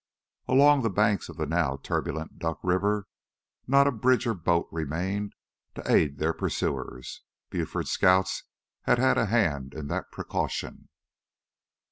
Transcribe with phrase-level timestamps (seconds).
[0.47, 3.05] Along the banks of the now turbulent Duck River
[3.67, 5.35] not a bridge or boat remained
[5.75, 7.21] to aid their pursuers.
[7.51, 8.45] Buford's Scouts
[8.85, 10.89] had had a hand in that precaution.